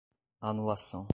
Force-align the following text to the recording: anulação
anulação 0.41 1.07